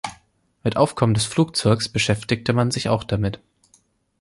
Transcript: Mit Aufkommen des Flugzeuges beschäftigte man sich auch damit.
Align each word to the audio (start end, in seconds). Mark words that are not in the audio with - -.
Mit 0.63 0.77
Aufkommen 0.77 1.13
des 1.13 1.25
Flugzeuges 1.25 1.87
beschäftigte 1.87 2.53
man 2.53 2.71
sich 2.71 2.89
auch 2.89 3.03
damit. 3.03 3.39